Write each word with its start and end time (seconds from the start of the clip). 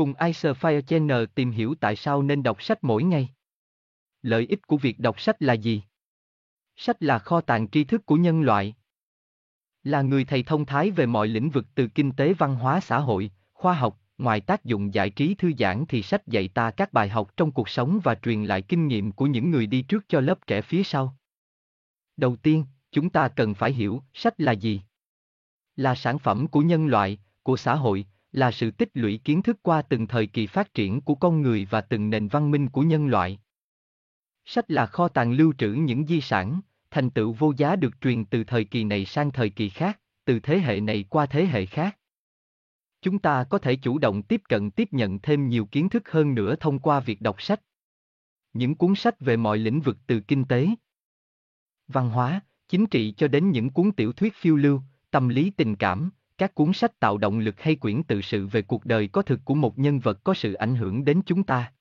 Cùng 0.00 0.12
Fire 0.12 0.80
Channel 0.80 1.24
tìm 1.34 1.50
hiểu 1.50 1.74
tại 1.80 1.96
sao 1.96 2.22
nên 2.22 2.42
đọc 2.42 2.62
sách 2.62 2.84
mỗi 2.84 3.02
ngày. 3.02 3.28
Lợi 4.22 4.46
ích 4.46 4.66
của 4.66 4.76
việc 4.76 4.98
đọc 4.98 5.20
sách 5.20 5.42
là 5.42 5.52
gì? 5.52 5.82
Sách 6.76 7.02
là 7.02 7.18
kho 7.18 7.40
tàng 7.40 7.68
tri 7.70 7.84
thức 7.84 8.06
của 8.06 8.16
nhân 8.16 8.42
loại. 8.42 8.74
Là 9.82 10.02
người 10.02 10.24
thầy 10.24 10.42
thông 10.42 10.66
thái 10.66 10.90
về 10.90 11.06
mọi 11.06 11.28
lĩnh 11.28 11.50
vực 11.50 11.66
từ 11.74 11.88
kinh 11.88 12.12
tế 12.12 12.32
văn 12.34 12.54
hóa 12.54 12.80
xã 12.80 12.98
hội, 12.98 13.30
khoa 13.52 13.74
học, 13.74 14.00
ngoài 14.18 14.40
tác 14.40 14.64
dụng 14.64 14.94
giải 14.94 15.10
trí 15.10 15.34
thư 15.34 15.52
giãn 15.58 15.84
thì 15.88 16.02
sách 16.02 16.26
dạy 16.26 16.48
ta 16.48 16.70
các 16.70 16.92
bài 16.92 17.08
học 17.08 17.36
trong 17.36 17.52
cuộc 17.52 17.68
sống 17.68 18.00
và 18.04 18.14
truyền 18.14 18.44
lại 18.44 18.62
kinh 18.62 18.88
nghiệm 18.88 19.12
của 19.12 19.26
những 19.26 19.50
người 19.50 19.66
đi 19.66 19.82
trước 19.82 20.04
cho 20.08 20.20
lớp 20.20 20.46
trẻ 20.46 20.62
phía 20.62 20.82
sau. 20.82 21.16
Đầu 22.16 22.36
tiên, 22.36 22.64
chúng 22.92 23.10
ta 23.10 23.28
cần 23.28 23.54
phải 23.54 23.72
hiểu 23.72 24.02
sách 24.14 24.40
là 24.40 24.52
gì. 24.52 24.82
Là 25.76 25.94
sản 25.94 26.18
phẩm 26.18 26.46
của 26.48 26.60
nhân 26.60 26.86
loại, 26.86 27.18
của 27.42 27.56
xã 27.56 27.74
hội, 27.74 28.06
là 28.32 28.50
sự 28.50 28.70
tích 28.70 28.90
lũy 28.94 29.20
kiến 29.24 29.42
thức 29.42 29.58
qua 29.62 29.82
từng 29.82 30.06
thời 30.06 30.26
kỳ 30.26 30.46
phát 30.46 30.74
triển 30.74 31.00
của 31.00 31.14
con 31.14 31.42
người 31.42 31.66
và 31.70 31.80
từng 31.80 32.10
nền 32.10 32.28
văn 32.28 32.50
minh 32.50 32.68
của 32.68 32.82
nhân 32.82 33.06
loại. 33.06 33.38
Sách 34.44 34.70
là 34.70 34.86
kho 34.86 35.08
tàng 35.08 35.32
lưu 35.32 35.52
trữ 35.58 35.72
những 35.72 36.06
di 36.06 36.20
sản, 36.20 36.60
thành 36.90 37.10
tựu 37.10 37.32
vô 37.32 37.52
giá 37.56 37.76
được 37.76 38.00
truyền 38.00 38.24
từ 38.24 38.44
thời 38.44 38.64
kỳ 38.64 38.84
này 38.84 39.04
sang 39.04 39.30
thời 39.30 39.50
kỳ 39.50 39.68
khác, 39.68 40.00
từ 40.24 40.40
thế 40.40 40.58
hệ 40.58 40.80
này 40.80 41.04
qua 41.10 41.26
thế 41.26 41.46
hệ 41.46 41.66
khác. 41.66 41.96
Chúng 43.02 43.18
ta 43.18 43.44
có 43.44 43.58
thể 43.58 43.76
chủ 43.76 43.98
động 43.98 44.22
tiếp 44.22 44.42
cận 44.48 44.70
tiếp 44.70 44.88
nhận 44.92 45.18
thêm 45.18 45.48
nhiều 45.48 45.66
kiến 45.66 45.88
thức 45.88 46.10
hơn 46.10 46.34
nữa 46.34 46.56
thông 46.60 46.78
qua 46.78 47.00
việc 47.00 47.20
đọc 47.20 47.42
sách. 47.42 47.60
Những 48.52 48.74
cuốn 48.74 48.94
sách 48.94 49.20
về 49.20 49.36
mọi 49.36 49.58
lĩnh 49.58 49.80
vực 49.80 49.96
từ 50.06 50.20
kinh 50.20 50.44
tế, 50.44 50.68
văn 51.88 52.10
hóa, 52.10 52.40
chính 52.68 52.86
trị 52.86 53.14
cho 53.16 53.28
đến 53.28 53.50
những 53.50 53.70
cuốn 53.70 53.92
tiểu 53.92 54.12
thuyết 54.12 54.34
phiêu 54.34 54.56
lưu, 54.56 54.82
tâm 55.10 55.28
lý 55.28 55.50
tình 55.50 55.76
cảm, 55.76 56.10
các 56.40 56.54
cuốn 56.54 56.72
sách 56.72 57.00
tạo 57.00 57.18
động 57.18 57.38
lực 57.38 57.60
hay 57.60 57.76
quyển 57.76 58.02
tự 58.02 58.20
sự 58.20 58.46
về 58.46 58.62
cuộc 58.62 58.84
đời 58.84 59.08
có 59.08 59.22
thực 59.22 59.40
của 59.44 59.54
một 59.54 59.78
nhân 59.78 59.98
vật 59.98 60.24
có 60.24 60.34
sự 60.34 60.52
ảnh 60.52 60.74
hưởng 60.74 61.04
đến 61.04 61.20
chúng 61.26 61.42
ta. 61.42 61.72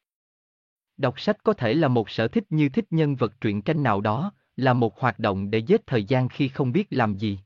Đọc 0.98 1.20
sách 1.20 1.44
có 1.44 1.54
thể 1.54 1.74
là 1.74 1.88
một 1.88 2.10
sở 2.10 2.28
thích 2.28 2.44
như 2.50 2.70
thích 2.70 2.86
nhân 2.90 3.16
vật 3.16 3.42
truyện 3.42 3.62
tranh 3.62 3.84
nào 3.84 4.02
đó, 4.02 4.34
là 4.56 4.74
một 4.74 5.00
hoạt 5.00 5.20
động 5.20 5.52
để 5.52 5.60
giết 5.60 5.88
thời 5.88 6.04
gian 6.04 6.30
khi 6.30 6.48
không 6.48 6.72
biết 6.72 6.88
làm 6.90 7.18
gì. 7.18 7.40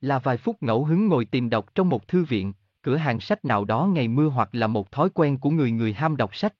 Là 0.00 0.18
vài 0.18 0.36
phút 0.36 0.62
ngẫu 0.62 0.84
hứng 0.84 1.08
ngồi 1.08 1.24
tìm 1.24 1.50
đọc 1.50 1.74
trong 1.74 1.88
một 1.88 2.08
thư 2.08 2.24
viện, 2.24 2.52
cửa 2.82 2.96
hàng 2.96 3.20
sách 3.20 3.44
nào 3.44 3.64
đó 3.64 3.86
ngày 3.86 4.08
mưa 4.08 4.28
hoặc 4.28 4.48
là 4.52 4.66
một 4.66 4.92
thói 4.92 5.10
quen 5.14 5.38
của 5.38 5.50
người 5.50 5.70
người 5.70 5.92
ham 5.92 6.16
đọc 6.16 6.36
sách. 6.36 6.54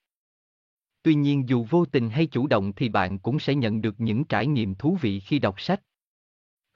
Tuy 1.03 1.15
nhiên 1.15 1.49
dù 1.49 1.67
vô 1.71 1.85
tình 1.85 2.11
hay 2.11 2.27
chủ 2.27 2.47
động 2.47 2.73
thì 2.73 2.89
bạn 2.89 3.19
cũng 3.19 3.39
sẽ 3.39 3.55
nhận 3.55 3.83
được 3.83 4.01
những 4.01 4.25
trải 4.25 4.47
nghiệm 4.47 4.75
thú 4.75 4.99
vị 5.01 5.21
khi 5.21 5.39
đọc 5.39 5.61
sách. 5.61 5.81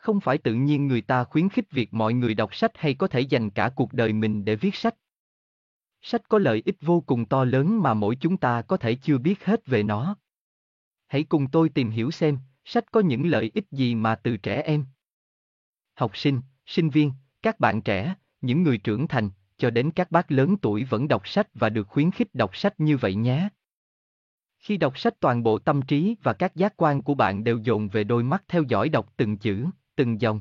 Không 0.04 0.20
phải 0.20 0.38
tự 0.38 0.54
nhiên 0.54 0.88
người 0.88 1.00
ta 1.00 1.24
khuyến 1.24 1.48
khích 1.48 1.70
việc 1.70 1.94
mọi 1.94 2.14
người 2.14 2.34
đọc 2.34 2.54
sách 2.54 2.70
hay 2.74 2.94
có 2.94 3.06
thể 3.06 3.20
dành 3.20 3.50
cả 3.50 3.70
cuộc 3.76 3.92
đời 3.92 4.12
mình 4.12 4.44
để 4.44 4.56
viết 4.56 4.74
sách. 4.74 4.94
Sách 6.02 6.28
có 6.28 6.38
lợi 6.38 6.62
ích 6.64 6.76
vô 6.80 7.00
cùng 7.00 7.24
to 7.24 7.44
lớn 7.44 7.82
mà 7.82 7.94
mỗi 7.94 8.16
chúng 8.16 8.36
ta 8.36 8.62
có 8.62 8.76
thể 8.76 8.94
chưa 8.94 9.18
biết 9.18 9.44
hết 9.44 9.66
về 9.66 9.82
nó. 9.82 10.16
Hãy 11.06 11.24
cùng 11.24 11.50
tôi 11.50 11.68
tìm 11.68 11.90
hiểu 11.90 12.10
xem, 12.10 12.38
sách 12.64 12.92
có 12.92 13.00
những 13.00 13.26
lợi 13.26 13.50
ích 13.54 13.64
gì 13.70 13.94
mà 13.94 14.14
từ 14.14 14.36
trẻ 14.36 14.62
em. 14.62 14.84
Học 15.94 16.16
sinh, 16.16 16.40
sinh 16.66 16.90
viên, 16.90 17.12
các 17.42 17.60
bạn 17.60 17.82
trẻ, 17.82 18.14
những 18.40 18.62
người 18.62 18.78
trưởng 18.78 19.08
thành, 19.08 19.30
cho 19.56 19.70
đến 19.70 19.90
các 19.90 20.10
bác 20.10 20.32
lớn 20.32 20.56
tuổi 20.56 20.84
vẫn 20.84 21.08
đọc 21.08 21.28
sách 21.28 21.48
và 21.54 21.68
được 21.68 21.88
khuyến 21.88 22.10
khích 22.10 22.34
đọc 22.34 22.56
sách 22.56 22.80
như 22.80 22.96
vậy 22.96 23.14
nhé. 23.14 23.48
Khi 24.58 24.76
đọc 24.76 24.98
sách 24.98 25.20
toàn 25.20 25.42
bộ 25.42 25.58
tâm 25.58 25.82
trí 25.82 26.16
và 26.22 26.32
các 26.32 26.56
giác 26.56 26.74
quan 26.76 27.02
của 27.02 27.14
bạn 27.14 27.44
đều 27.44 27.58
dồn 27.58 27.88
về 27.88 28.04
đôi 28.04 28.22
mắt 28.22 28.44
theo 28.48 28.62
dõi 28.62 28.88
đọc 28.88 29.12
từng 29.16 29.38
chữ, 29.38 29.66
từng 29.96 30.20
dòng. 30.20 30.40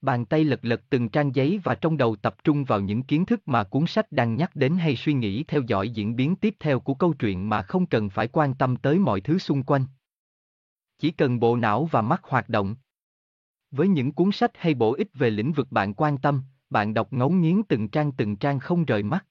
Bàn 0.00 0.26
tay 0.26 0.44
lật 0.44 0.60
lật 0.62 0.82
từng 0.90 1.08
trang 1.08 1.34
giấy 1.34 1.60
và 1.64 1.74
trong 1.74 1.96
đầu 1.96 2.16
tập 2.16 2.44
trung 2.44 2.64
vào 2.64 2.80
những 2.80 3.02
kiến 3.02 3.26
thức 3.26 3.48
mà 3.48 3.64
cuốn 3.64 3.86
sách 3.86 4.12
đang 4.12 4.36
nhắc 4.36 4.56
đến 4.56 4.76
hay 4.76 4.96
suy 4.96 5.12
nghĩ 5.12 5.44
theo 5.44 5.62
dõi 5.66 5.90
diễn 5.90 6.16
biến 6.16 6.36
tiếp 6.36 6.56
theo 6.60 6.80
của 6.80 6.94
câu 6.94 7.12
chuyện 7.12 7.48
mà 7.48 7.62
không 7.62 7.86
cần 7.86 8.10
phải 8.10 8.28
quan 8.28 8.54
tâm 8.54 8.76
tới 8.76 8.98
mọi 8.98 9.20
thứ 9.20 9.38
xung 9.38 9.62
quanh. 9.62 9.86
Chỉ 10.98 11.10
cần 11.10 11.40
bộ 11.40 11.56
não 11.56 11.84
và 11.84 12.02
mắt 12.02 12.20
hoạt 12.24 12.48
động. 12.48 12.76
Với 13.70 13.88
những 13.88 14.12
cuốn 14.12 14.32
sách 14.32 14.50
hay 14.54 14.74
bổ 14.74 14.94
ích 14.94 15.08
về 15.14 15.30
lĩnh 15.30 15.52
vực 15.52 15.72
bạn 15.72 15.94
quan 15.94 16.18
tâm, 16.18 16.42
bạn 16.70 16.94
đọc 16.94 17.12
ngấu 17.12 17.30
nghiến 17.30 17.62
từng 17.68 17.88
trang 17.88 18.12
từng 18.12 18.36
trang 18.36 18.58
không 18.58 18.84
rời 18.84 19.02
mắt. 19.02 19.26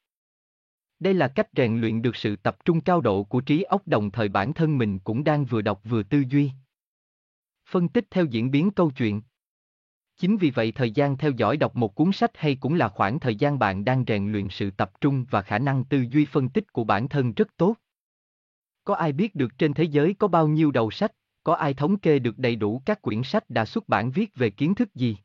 Đây 0.99 1.13
là 1.13 1.27
cách 1.27 1.47
rèn 1.55 1.81
luyện 1.81 2.01
được 2.01 2.15
sự 2.15 2.35
tập 2.35 2.65
trung 2.65 2.81
cao 2.81 3.01
độ 3.01 3.23
của 3.23 3.41
trí 3.41 3.63
óc 3.63 3.87
đồng 3.87 4.11
thời 4.11 4.29
bản 4.29 4.53
thân 4.53 4.77
mình 4.77 4.99
cũng 4.99 5.23
đang 5.23 5.45
vừa 5.45 5.61
đọc 5.61 5.81
vừa 5.83 6.03
tư 6.03 6.23
duy. 6.29 6.51
Phân 7.69 7.89
tích 7.89 8.05
theo 8.11 8.25
diễn 8.25 8.51
biến 8.51 8.71
câu 8.71 8.91
chuyện. 8.91 9.21
Chính 10.17 10.37
vì 10.37 10.49
vậy 10.49 10.71
thời 10.71 10.91
gian 10.91 11.17
theo 11.17 11.31
dõi 11.31 11.57
đọc 11.57 11.75
một 11.75 11.95
cuốn 11.95 12.11
sách 12.11 12.31
hay 12.37 12.55
cũng 12.55 12.73
là 12.73 12.89
khoảng 12.89 13.19
thời 13.19 13.35
gian 13.35 13.59
bạn 13.59 13.85
đang 13.85 14.03
rèn 14.07 14.31
luyện 14.31 14.49
sự 14.49 14.71
tập 14.71 14.91
trung 15.01 15.25
và 15.29 15.41
khả 15.41 15.59
năng 15.59 15.83
tư 15.83 16.05
duy 16.11 16.25
phân 16.25 16.49
tích 16.49 16.73
của 16.73 16.83
bản 16.83 17.09
thân 17.09 17.33
rất 17.33 17.57
tốt. 17.57 17.75
Có 18.83 18.95
ai 18.95 19.11
biết 19.11 19.35
được 19.35 19.57
trên 19.57 19.73
thế 19.73 19.83
giới 19.83 20.13
có 20.13 20.27
bao 20.27 20.47
nhiêu 20.47 20.71
đầu 20.71 20.91
sách, 20.91 21.11
có 21.43 21.53
ai 21.53 21.73
thống 21.73 21.97
kê 21.99 22.19
được 22.19 22.37
đầy 22.37 22.55
đủ 22.55 22.81
các 22.85 23.01
quyển 23.01 23.23
sách 23.23 23.49
đã 23.49 23.65
xuất 23.65 23.89
bản 23.89 24.11
viết 24.11 24.35
về 24.35 24.49
kiến 24.49 24.75
thức 24.75 24.95
gì? 24.95 25.17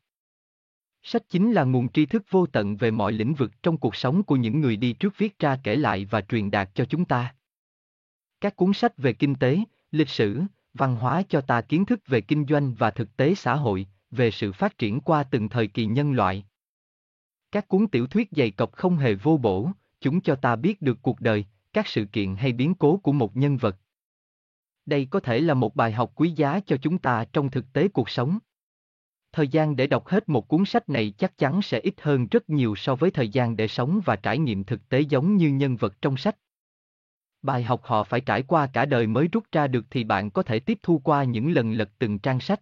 Sách 1.01 1.29
chính 1.29 1.51
là 1.51 1.63
nguồn 1.63 1.89
tri 1.89 2.05
thức 2.05 2.23
vô 2.29 2.45
tận 2.45 2.77
về 2.77 2.91
mọi 2.91 3.11
lĩnh 3.11 3.33
vực 3.33 3.51
trong 3.63 3.77
cuộc 3.77 3.95
sống 3.95 4.23
của 4.23 4.35
những 4.35 4.61
người 4.61 4.75
đi 4.75 4.93
trước 4.93 5.17
viết 5.17 5.39
ra 5.39 5.59
kể 5.63 5.75
lại 5.75 6.05
và 6.05 6.21
truyền 6.21 6.51
đạt 6.51 6.69
cho 6.73 6.85
chúng 6.85 7.05
ta. 7.05 7.35
Các 8.41 8.55
cuốn 8.55 8.73
sách 8.73 8.97
về 8.97 9.13
kinh 9.13 9.35
tế, 9.35 9.59
lịch 9.91 10.09
sử, 10.09 10.41
văn 10.73 10.95
hóa 10.95 11.23
cho 11.29 11.41
ta 11.41 11.61
kiến 11.61 11.85
thức 11.85 11.99
về 12.07 12.21
kinh 12.21 12.45
doanh 12.49 12.73
và 12.73 12.91
thực 12.91 13.17
tế 13.17 13.35
xã 13.35 13.55
hội, 13.55 13.87
về 14.11 14.31
sự 14.31 14.51
phát 14.51 14.77
triển 14.77 14.99
qua 14.99 15.23
từng 15.23 15.49
thời 15.49 15.67
kỳ 15.67 15.85
nhân 15.85 16.13
loại. 16.13 16.45
Các 17.51 17.67
cuốn 17.67 17.87
tiểu 17.87 18.07
thuyết 18.07 18.29
dày 18.31 18.51
cọc 18.51 18.71
không 18.71 18.97
hề 18.97 19.15
vô 19.15 19.37
bổ, 19.37 19.69
chúng 20.01 20.21
cho 20.21 20.35
ta 20.35 20.55
biết 20.55 20.81
được 20.81 20.97
cuộc 21.01 21.19
đời, 21.19 21.45
các 21.73 21.87
sự 21.87 22.05
kiện 22.05 22.35
hay 22.35 22.51
biến 22.51 22.75
cố 22.75 22.97
của 22.97 23.11
một 23.11 23.37
nhân 23.37 23.57
vật. 23.57 23.77
Đây 24.85 25.07
có 25.11 25.19
thể 25.19 25.39
là 25.39 25.53
một 25.53 25.75
bài 25.75 25.91
học 25.91 26.11
quý 26.15 26.29
giá 26.29 26.59
cho 26.65 26.77
chúng 26.81 26.97
ta 26.97 27.25
trong 27.33 27.51
thực 27.51 27.73
tế 27.73 27.87
cuộc 27.87 28.09
sống. 28.09 28.39
Thời 29.31 29.47
gian 29.47 29.75
để 29.75 29.87
đọc 29.87 30.07
hết 30.07 30.29
một 30.29 30.47
cuốn 30.47 30.65
sách 30.65 30.89
này 30.89 31.13
chắc 31.17 31.37
chắn 31.37 31.61
sẽ 31.61 31.79
ít 31.79 31.93
hơn 32.01 32.27
rất 32.27 32.49
nhiều 32.49 32.75
so 32.75 32.95
với 32.95 33.11
thời 33.11 33.29
gian 33.29 33.55
để 33.55 33.67
sống 33.67 34.01
và 34.05 34.15
trải 34.15 34.37
nghiệm 34.37 34.63
thực 34.63 34.89
tế 34.89 34.99
giống 34.99 35.37
như 35.37 35.49
nhân 35.49 35.75
vật 35.75 36.01
trong 36.01 36.17
sách. 36.17 36.37
Bài 37.43 37.63
học 37.63 37.81
họ 37.83 38.03
phải 38.03 38.21
trải 38.21 38.43
qua 38.43 38.69
cả 38.73 38.85
đời 38.85 39.07
mới 39.07 39.27
rút 39.27 39.43
ra 39.51 39.67
được 39.67 39.85
thì 39.89 40.03
bạn 40.03 40.31
có 40.31 40.43
thể 40.43 40.59
tiếp 40.59 40.79
thu 40.83 41.01
qua 41.03 41.23
những 41.23 41.51
lần 41.51 41.71
lật 41.71 41.89
từng 41.99 42.19
trang 42.19 42.39
sách. 42.39 42.61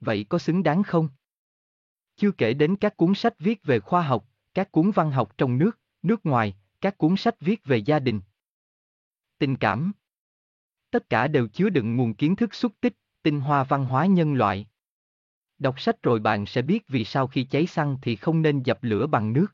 Vậy 0.00 0.26
có 0.28 0.38
xứng 0.38 0.62
đáng 0.62 0.82
không? 0.82 1.08
Chưa 2.16 2.30
kể 2.30 2.54
đến 2.54 2.76
các 2.76 2.96
cuốn 2.96 3.14
sách 3.14 3.34
viết 3.38 3.64
về 3.64 3.80
khoa 3.80 4.02
học, 4.02 4.28
các 4.54 4.72
cuốn 4.72 4.90
văn 4.90 5.10
học 5.10 5.38
trong 5.38 5.58
nước, 5.58 5.78
nước 6.02 6.26
ngoài, 6.26 6.56
các 6.80 6.98
cuốn 6.98 7.16
sách 7.16 7.40
viết 7.40 7.64
về 7.64 7.76
gia 7.76 7.98
đình. 7.98 8.20
Tình 9.38 9.56
cảm. 9.56 9.92
Tất 10.90 11.08
cả 11.08 11.28
đều 11.28 11.48
chứa 11.48 11.68
đựng 11.68 11.96
nguồn 11.96 12.14
kiến 12.14 12.36
thức 12.36 12.54
xúc 12.54 12.72
tích, 12.80 12.96
tinh 13.22 13.40
hoa 13.40 13.64
văn 13.64 13.84
hóa 13.84 14.06
nhân 14.06 14.34
loại. 14.34 14.66
Đọc 15.58 15.80
sách 15.80 16.02
rồi 16.02 16.20
bạn 16.20 16.46
sẽ 16.46 16.62
biết 16.62 16.88
vì 16.88 17.04
sao 17.04 17.26
khi 17.26 17.44
cháy 17.44 17.66
xăng 17.66 17.98
thì 18.02 18.16
không 18.16 18.42
nên 18.42 18.62
dập 18.62 18.78
lửa 18.82 19.06
bằng 19.06 19.32
nước. 19.32 19.46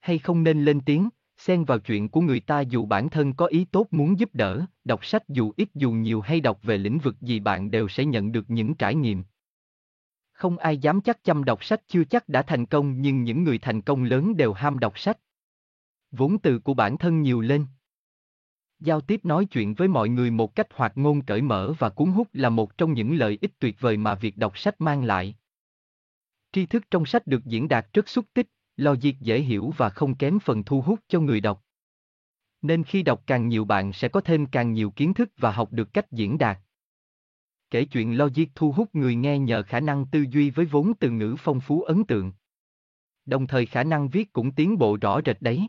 Hay 0.00 0.18
không 0.18 0.42
nên 0.42 0.64
lên 0.64 0.80
tiếng, 0.80 1.08
xen 1.40 1.64
vào 1.64 1.78
chuyện 1.78 2.08
của 2.08 2.20
người 2.20 2.40
ta 2.40 2.60
dù 2.60 2.86
bản 2.86 3.10
thân 3.10 3.32
có 3.32 3.46
ý 3.46 3.64
tốt 3.64 3.86
muốn 3.90 4.18
giúp 4.18 4.30
đỡ, 4.32 4.64
đọc 4.84 5.04
sách 5.04 5.28
dù 5.28 5.52
ít 5.56 5.68
dù 5.74 5.92
nhiều 5.92 6.20
hay 6.20 6.40
đọc 6.40 6.58
về 6.62 6.78
lĩnh 6.78 6.98
vực 6.98 7.20
gì 7.20 7.40
bạn 7.40 7.70
đều 7.70 7.88
sẽ 7.88 8.04
nhận 8.04 8.32
được 8.32 8.50
những 8.50 8.74
trải 8.74 8.94
nghiệm. 8.94 9.24
Không 10.32 10.58
ai 10.58 10.78
dám 10.78 11.00
chắc 11.00 11.24
chăm 11.24 11.44
đọc 11.44 11.64
sách 11.64 11.80
chưa 11.88 12.04
chắc 12.04 12.28
đã 12.28 12.42
thành 12.42 12.66
công 12.66 13.00
nhưng 13.00 13.22
những 13.22 13.44
người 13.44 13.58
thành 13.58 13.82
công 13.82 14.04
lớn 14.04 14.36
đều 14.36 14.52
ham 14.52 14.78
đọc 14.78 14.98
sách. 14.98 15.18
Vốn 16.10 16.38
từ 16.38 16.58
của 16.58 16.74
bản 16.74 16.98
thân 16.98 17.22
nhiều 17.22 17.40
lên. 17.40 17.66
Giao 18.78 19.00
tiếp 19.00 19.24
nói 19.24 19.44
chuyện 19.44 19.74
với 19.74 19.88
mọi 19.88 20.08
người 20.08 20.30
một 20.30 20.54
cách 20.54 20.66
hoạt 20.74 20.92
ngôn 20.98 21.24
cởi 21.24 21.42
mở 21.42 21.74
và 21.78 21.88
cuốn 21.88 22.10
hút 22.10 22.28
là 22.32 22.48
một 22.48 22.78
trong 22.78 22.92
những 22.92 23.14
lợi 23.14 23.38
ích 23.40 23.58
tuyệt 23.58 23.80
vời 23.80 23.96
mà 23.96 24.14
việc 24.14 24.36
đọc 24.36 24.58
sách 24.58 24.80
mang 24.80 25.04
lại. 25.04 25.36
Tri 26.52 26.66
thức 26.66 26.84
trong 26.90 27.06
sách 27.06 27.26
được 27.26 27.44
diễn 27.44 27.68
đạt 27.68 27.86
rất 27.92 28.08
xúc 28.08 28.26
tích, 28.34 28.46
logic 28.80 29.20
dễ 29.20 29.40
hiểu 29.40 29.72
và 29.76 29.88
không 29.88 30.14
kém 30.14 30.38
phần 30.38 30.64
thu 30.64 30.82
hút 30.82 31.00
cho 31.08 31.20
người 31.20 31.40
đọc. 31.40 31.64
Nên 32.62 32.84
khi 32.84 33.02
đọc 33.02 33.22
càng 33.26 33.48
nhiều 33.48 33.64
bạn 33.64 33.92
sẽ 33.92 34.08
có 34.08 34.20
thêm 34.20 34.46
càng 34.46 34.72
nhiều 34.72 34.90
kiến 34.90 35.14
thức 35.14 35.30
và 35.36 35.52
học 35.52 35.72
được 35.72 35.92
cách 35.92 36.12
diễn 36.12 36.38
đạt. 36.38 36.58
Kể 37.70 37.84
chuyện 37.84 38.18
logic 38.18 38.44
thu 38.54 38.72
hút 38.72 38.94
người 38.94 39.14
nghe 39.14 39.38
nhờ 39.38 39.62
khả 39.62 39.80
năng 39.80 40.06
tư 40.06 40.24
duy 40.30 40.50
với 40.50 40.66
vốn 40.66 40.92
từ 41.00 41.10
ngữ 41.10 41.36
phong 41.38 41.60
phú 41.60 41.82
ấn 41.82 42.04
tượng. 42.04 42.32
Đồng 43.26 43.46
thời 43.46 43.66
khả 43.66 43.84
năng 43.84 44.08
viết 44.08 44.32
cũng 44.32 44.54
tiến 44.54 44.78
bộ 44.78 44.96
rõ 45.00 45.20
rệt 45.26 45.42
đấy. 45.42 45.66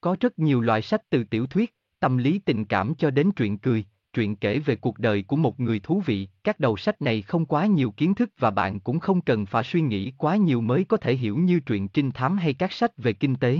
Có 0.00 0.16
rất 0.20 0.38
nhiều 0.38 0.60
loại 0.60 0.82
sách 0.82 1.02
từ 1.10 1.24
tiểu 1.24 1.46
thuyết, 1.46 1.74
tâm 2.00 2.16
lý 2.16 2.38
tình 2.38 2.64
cảm 2.64 2.94
cho 2.94 3.10
đến 3.10 3.30
truyện 3.36 3.58
cười, 3.58 3.84
truyện 4.18 4.36
kể 4.36 4.58
về 4.58 4.76
cuộc 4.76 4.98
đời 4.98 5.22
của 5.22 5.36
một 5.36 5.60
người 5.60 5.80
thú 5.80 6.02
vị, 6.06 6.28
các 6.44 6.60
đầu 6.60 6.76
sách 6.76 7.02
này 7.02 7.22
không 7.22 7.46
quá 7.46 7.66
nhiều 7.66 7.90
kiến 7.90 8.14
thức 8.14 8.30
và 8.38 8.50
bạn 8.50 8.80
cũng 8.80 8.98
không 9.00 9.20
cần 9.20 9.46
phải 9.46 9.64
suy 9.64 9.80
nghĩ 9.80 10.12
quá 10.18 10.36
nhiều 10.36 10.60
mới 10.60 10.84
có 10.84 10.96
thể 10.96 11.16
hiểu 11.16 11.38
như 11.38 11.60
truyện 11.60 11.88
trinh 11.88 12.10
thám 12.10 12.36
hay 12.36 12.54
các 12.54 12.72
sách 12.72 12.92
về 12.96 13.12
kinh 13.12 13.36
tế. 13.36 13.58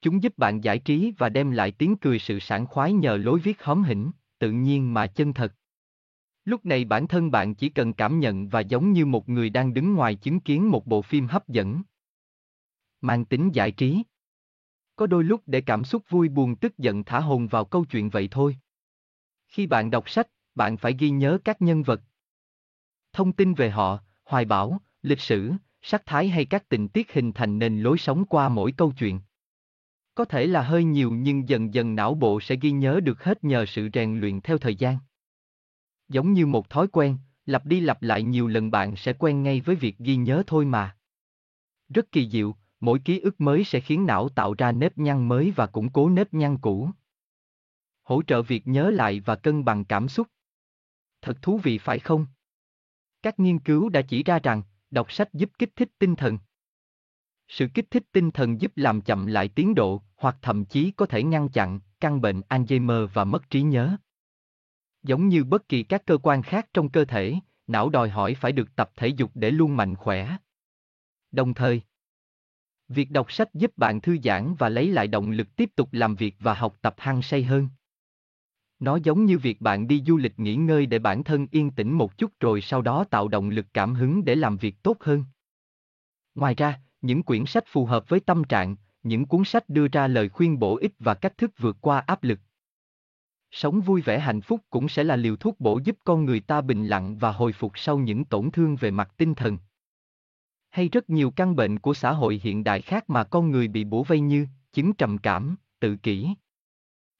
Chúng 0.00 0.22
giúp 0.22 0.38
bạn 0.38 0.64
giải 0.64 0.78
trí 0.78 1.12
và 1.18 1.28
đem 1.28 1.50
lại 1.50 1.70
tiếng 1.70 1.96
cười 1.96 2.18
sự 2.18 2.38
sảng 2.38 2.66
khoái 2.66 2.92
nhờ 2.92 3.16
lối 3.16 3.40
viết 3.40 3.62
hóm 3.62 3.82
hỉnh, 3.82 4.10
tự 4.38 4.50
nhiên 4.50 4.94
mà 4.94 5.06
chân 5.06 5.32
thật. 5.32 5.54
Lúc 6.44 6.64
này 6.64 6.84
bản 6.84 7.08
thân 7.08 7.30
bạn 7.30 7.54
chỉ 7.54 7.68
cần 7.68 7.92
cảm 7.92 8.20
nhận 8.20 8.48
và 8.48 8.60
giống 8.60 8.92
như 8.92 9.06
một 9.06 9.28
người 9.28 9.50
đang 9.50 9.74
đứng 9.74 9.94
ngoài 9.94 10.14
chứng 10.14 10.40
kiến 10.40 10.70
một 10.70 10.86
bộ 10.86 11.02
phim 11.02 11.26
hấp 11.26 11.48
dẫn. 11.48 11.82
Mang 13.00 13.24
tính 13.24 13.50
giải 13.54 13.70
trí 13.70 14.02
Có 14.96 15.06
đôi 15.06 15.24
lúc 15.24 15.42
để 15.46 15.60
cảm 15.60 15.84
xúc 15.84 16.02
vui 16.08 16.28
buồn 16.28 16.56
tức 16.56 16.78
giận 16.78 17.04
thả 17.04 17.20
hồn 17.20 17.46
vào 17.46 17.64
câu 17.64 17.84
chuyện 17.84 18.10
vậy 18.10 18.28
thôi. 18.30 18.56
Khi 19.56 19.66
bạn 19.66 19.90
đọc 19.90 20.10
sách, 20.10 20.28
bạn 20.54 20.76
phải 20.76 20.94
ghi 20.98 21.10
nhớ 21.10 21.38
các 21.44 21.62
nhân 21.62 21.82
vật. 21.82 22.00
Thông 23.12 23.32
tin 23.32 23.54
về 23.54 23.70
họ, 23.70 23.98
hoài 24.24 24.44
bão, 24.44 24.80
lịch 25.02 25.20
sử, 25.20 25.52
sắc 25.82 26.02
thái 26.06 26.28
hay 26.28 26.44
các 26.44 26.68
tình 26.68 26.88
tiết 26.88 27.12
hình 27.12 27.32
thành 27.32 27.58
nền 27.58 27.80
lối 27.80 27.98
sống 27.98 28.24
qua 28.24 28.48
mỗi 28.48 28.72
câu 28.72 28.92
chuyện. 28.98 29.20
Có 30.14 30.24
thể 30.24 30.46
là 30.46 30.62
hơi 30.62 30.84
nhiều 30.84 31.10
nhưng 31.10 31.48
dần 31.48 31.74
dần 31.74 31.94
não 31.94 32.14
bộ 32.14 32.40
sẽ 32.40 32.56
ghi 32.56 32.70
nhớ 32.70 33.00
được 33.00 33.24
hết 33.24 33.44
nhờ 33.44 33.66
sự 33.66 33.88
rèn 33.92 34.20
luyện 34.20 34.40
theo 34.40 34.58
thời 34.58 34.74
gian. 34.74 34.98
Giống 36.08 36.32
như 36.32 36.46
một 36.46 36.70
thói 36.70 36.88
quen, 36.88 37.18
lặp 37.46 37.66
đi 37.66 37.80
lặp 37.80 38.02
lại 38.02 38.22
nhiều 38.22 38.48
lần 38.48 38.70
bạn 38.70 38.96
sẽ 38.96 39.12
quen 39.12 39.42
ngay 39.42 39.60
với 39.60 39.76
việc 39.76 39.98
ghi 39.98 40.16
nhớ 40.16 40.42
thôi 40.46 40.64
mà. 40.64 40.96
Rất 41.88 42.12
kỳ 42.12 42.30
diệu, 42.30 42.54
mỗi 42.80 42.98
ký 42.98 43.20
ức 43.20 43.40
mới 43.40 43.64
sẽ 43.64 43.80
khiến 43.80 44.06
não 44.06 44.28
tạo 44.28 44.54
ra 44.58 44.72
nếp 44.72 44.98
nhăn 44.98 45.28
mới 45.28 45.52
và 45.56 45.66
củng 45.66 45.88
cố 45.88 46.08
nếp 46.08 46.34
nhăn 46.34 46.58
cũ. 46.58 46.90
Hỗ 48.06 48.22
trợ 48.22 48.42
việc 48.42 48.68
nhớ 48.68 48.90
lại 48.90 49.20
và 49.20 49.36
cân 49.36 49.64
bằng 49.64 49.84
cảm 49.84 50.08
xúc. 50.08 50.26
Thật 51.22 51.42
thú 51.42 51.60
vị 51.62 51.78
phải 51.78 51.98
không? 51.98 52.26
Các 53.22 53.38
nghiên 53.40 53.58
cứu 53.58 53.88
đã 53.88 54.02
chỉ 54.02 54.22
ra 54.22 54.38
rằng, 54.38 54.62
đọc 54.90 55.12
sách 55.12 55.34
giúp 55.34 55.50
kích 55.58 55.70
thích 55.76 55.88
tinh 55.98 56.16
thần. 56.16 56.38
Sự 57.48 57.68
kích 57.74 57.90
thích 57.90 58.02
tinh 58.12 58.30
thần 58.30 58.60
giúp 58.60 58.72
làm 58.76 59.00
chậm 59.00 59.26
lại 59.26 59.48
tiến 59.48 59.74
độ, 59.74 60.02
hoặc 60.16 60.36
thậm 60.42 60.64
chí 60.64 60.90
có 60.90 61.06
thể 61.06 61.22
ngăn 61.22 61.48
chặn 61.48 61.80
căn 62.00 62.20
bệnh 62.20 62.40
Alzheimer 62.40 63.06
và 63.06 63.24
mất 63.24 63.50
trí 63.50 63.62
nhớ. 63.62 63.96
Giống 65.02 65.28
như 65.28 65.44
bất 65.44 65.68
kỳ 65.68 65.82
các 65.82 66.06
cơ 66.06 66.18
quan 66.22 66.42
khác 66.42 66.68
trong 66.74 66.88
cơ 66.88 67.04
thể, 67.04 67.34
não 67.66 67.88
đòi 67.88 68.08
hỏi 68.08 68.34
phải 68.34 68.52
được 68.52 68.76
tập 68.76 68.90
thể 68.96 69.08
dục 69.08 69.30
để 69.34 69.50
luôn 69.50 69.76
mạnh 69.76 69.94
khỏe. 69.94 70.36
Đồng 71.30 71.54
thời, 71.54 71.82
việc 72.88 73.10
đọc 73.10 73.32
sách 73.32 73.54
giúp 73.54 73.72
bạn 73.76 74.00
thư 74.00 74.16
giãn 74.24 74.54
và 74.54 74.68
lấy 74.68 74.92
lại 74.92 75.06
động 75.06 75.30
lực 75.30 75.56
tiếp 75.56 75.70
tục 75.76 75.88
làm 75.92 76.14
việc 76.14 76.36
và 76.38 76.54
học 76.54 76.76
tập 76.82 76.94
hăng 76.98 77.22
say 77.22 77.42
hơn. 77.42 77.68
Nó 78.78 78.96
giống 78.96 79.24
như 79.24 79.38
việc 79.38 79.60
bạn 79.60 79.88
đi 79.88 80.02
du 80.06 80.16
lịch 80.16 80.38
nghỉ 80.38 80.56
ngơi 80.56 80.86
để 80.86 80.98
bản 80.98 81.24
thân 81.24 81.46
yên 81.50 81.70
tĩnh 81.70 81.92
một 81.92 82.18
chút 82.18 82.32
rồi 82.40 82.60
sau 82.60 82.82
đó 82.82 83.04
tạo 83.10 83.28
động 83.28 83.48
lực 83.48 83.66
cảm 83.74 83.94
hứng 83.94 84.24
để 84.24 84.34
làm 84.34 84.56
việc 84.56 84.82
tốt 84.82 84.96
hơn. 85.00 85.24
Ngoài 86.34 86.54
ra, 86.54 86.80
những 87.00 87.22
quyển 87.22 87.46
sách 87.46 87.64
phù 87.66 87.86
hợp 87.86 88.08
với 88.08 88.20
tâm 88.20 88.44
trạng, 88.44 88.76
những 89.02 89.26
cuốn 89.26 89.44
sách 89.44 89.68
đưa 89.68 89.88
ra 89.88 90.08
lời 90.08 90.28
khuyên 90.28 90.58
bổ 90.58 90.76
ích 90.76 90.92
và 90.98 91.14
cách 91.14 91.38
thức 91.38 91.50
vượt 91.58 91.76
qua 91.80 91.98
áp 91.98 92.24
lực. 92.24 92.38
Sống 93.50 93.80
vui 93.80 94.00
vẻ 94.00 94.18
hạnh 94.18 94.40
phúc 94.40 94.60
cũng 94.70 94.88
sẽ 94.88 95.04
là 95.04 95.16
liều 95.16 95.36
thuốc 95.36 95.60
bổ 95.60 95.80
giúp 95.84 95.96
con 96.04 96.24
người 96.24 96.40
ta 96.40 96.60
bình 96.60 96.86
lặng 96.86 97.18
và 97.18 97.32
hồi 97.32 97.52
phục 97.52 97.72
sau 97.74 97.98
những 97.98 98.24
tổn 98.24 98.50
thương 98.50 98.76
về 98.76 98.90
mặt 98.90 99.10
tinh 99.16 99.34
thần. 99.34 99.58
Hay 100.70 100.88
rất 100.88 101.10
nhiều 101.10 101.30
căn 101.30 101.56
bệnh 101.56 101.78
của 101.78 101.94
xã 101.94 102.12
hội 102.12 102.40
hiện 102.42 102.64
đại 102.64 102.82
khác 102.82 103.10
mà 103.10 103.24
con 103.24 103.50
người 103.50 103.68
bị 103.68 103.84
bủa 103.84 104.02
vây 104.02 104.20
như 104.20 104.46
chứng 104.72 104.92
trầm 104.92 105.18
cảm, 105.18 105.56
tự 105.80 105.96
kỷ. 105.96 106.28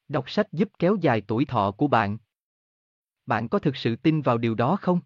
Đọc 0.08 0.30
sách 0.30 0.52
giúp 0.52 0.68
kéo 0.78 0.96
dài 1.00 1.22
tuổi 1.26 1.44
thọ 1.44 1.70
của 1.70 1.86
bạn. 1.88 2.18
Bạn 3.26 3.48
có 3.48 3.58
thực 3.58 3.76
sự 3.76 3.96
tin 3.96 4.22
vào 4.22 4.38
điều 4.38 4.54
đó 4.54 4.76
không? 4.80 5.00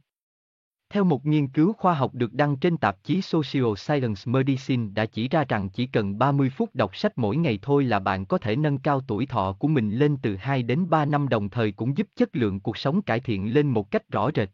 Theo 0.90 1.04
một 1.04 1.26
nghiên 1.26 1.48
cứu 1.48 1.72
khoa 1.72 1.94
học 1.94 2.14
được 2.14 2.32
đăng 2.32 2.56
trên 2.56 2.76
tạp 2.76 3.04
chí 3.04 3.22
Social 3.22 3.74
Science 3.76 4.22
Medicine 4.24 4.90
đã 4.94 5.06
chỉ 5.06 5.28
ra 5.28 5.44
rằng 5.48 5.70
chỉ 5.70 5.86
cần 5.86 6.18
30 6.18 6.50
phút 6.50 6.74
đọc 6.74 6.96
sách 6.96 7.18
mỗi 7.18 7.36
ngày 7.36 7.58
thôi 7.62 7.84
là 7.84 7.98
bạn 7.98 8.26
có 8.26 8.38
thể 8.38 8.56
nâng 8.56 8.78
cao 8.78 9.00
tuổi 9.08 9.26
thọ 9.26 9.56
của 9.58 9.68
mình 9.68 9.90
lên 9.90 10.16
từ 10.22 10.36
2 10.36 10.62
đến 10.62 10.90
3 10.90 11.04
năm 11.04 11.28
đồng 11.28 11.50
thời 11.50 11.72
cũng 11.72 11.96
giúp 11.96 12.08
chất 12.16 12.36
lượng 12.36 12.60
cuộc 12.60 12.76
sống 12.76 13.02
cải 13.02 13.20
thiện 13.20 13.54
lên 13.54 13.70
một 13.70 13.90
cách 13.90 14.08
rõ 14.08 14.30
rệt. 14.34 14.50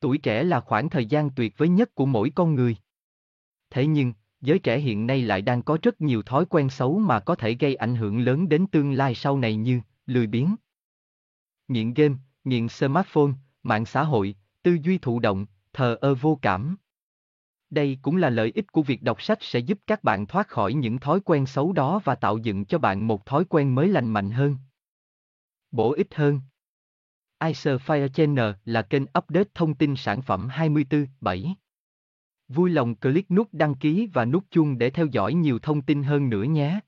Tuổi 0.00 0.18
trẻ 0.18 0.42
là 0.42 0.60
khoảng 0.60 0.90
thời 0.90 1.06
gian 1.06 1.30
tuyệt 1.30 1.58
vời 1.58 1.68
nhất 1.68 1.94
của 1.94 2.06
mỗi 2.06 2.32
con 2.34 2.54
người. 2.54 2.76
Thế 3.70 3.86
nhưng, 3.86 4.12
giới 4.42 4.58
trẻ 4.58 4.78
hiện 4.78 5.06
nay 5.06 5.22
lại 5.22 5.42
đang 5.42 5.62
có 5.62 5.78
rất 5.82 6.00
nhiều 6.00 6.22
thói 6.22 6.44
quen 6.44 6.70
xấu 6.70 6.98
mà 6.98 7.20
có 7.20 7.34
thể 7.34 7.54
gây 7.54 7.74
ảnh 7.74 7.94
hưởng 7.94 8.20
lớn 8.20 8.48
đến 8.48 8.66
tương 8.66 8.92
lai 8.92 9.14
sau 9.14 9.38
này 9.38 9.56
như 9.56 9.80
lười 10.06 10.26
biếng, 10.26 10.56
nghiện 11.68 11.94
game, 11.94 12.14
nghiện 12.44 12.68
smartphone, 12.68 13.32
mạng 13.62 13.86
xã 13.86 14.02
hội, 14.02 14.36
tư 14.62 14.78
duy 14.82 14.98
thụ 14.98 15.20
động, 15.20 15.46
thờ 15.72 15.98
ơ 16.00 16.14
vô 16.14 16.38
cảm. 16.42 16.76
Đây 17.70 17.98
cũng 18.02 18.16
là 18.16 18.30
lợi 18.30 18.52
ích 18.54 18.72
của 18.72 18.82
việc 18.82 19.02
đọc 19.02 19.22
sách 19.22 19.38
sẽ 19.40 19.58
giúp 19.58 19.78
các 19.86 20.04
bạn 20.04 20.26
thoát 20.26 20.48
khỏi 20.48 20.74
những 20.74 20.98
thói 20.98 21.20
quen 21.20 21.46
xấu 21.46 21.72
đó 21.72 22.00
và 22.04 22.14
tạo 22.14 22.38
dựng 22.38 22.64
cho 22.64 22.78
bạn 22.78 23.06
một 23.06 23.26
thói 23.26 23.44
quen 23.44 23.74
mới 23.74 23.88
lành 23.88 24.10
mạnh 24.10 24.30
hơn. 24.30 24.56
Bổ 25.70 25.92
ích 25.92 26.14
hơn 26.14 26.40
Icer 27.44 27.80
Fire 27.86 28.08
Channel 28.08 28.52
là 28.64 28.82
kênh 28.82 29.02
update 29.02 29.50
thông 29.54 29.74
tin 29.74 29.96
sản 29.96 30.22
phẩm 30.22 30.48
24/7. 30.48 31.54
Vui 32.54 32.70
lòng 32.70 32.94
click 32.94 33.30
nút 33.30 33.48
đăng 33.52 33.74
ký 33.74 34.08
và 34.12 34.24
nút 34.24 34.44
chuông 34.50 34.78
để 34.78 34.90
theo 34.90 35.06
dõi 35.06 35.34
nhiều 35.34 35.58
thông 35.58 35.82
tin 35.82 36.02
hơn 36.02 36.30
nữa 36.30 36.42
nhé. 36.42 36.80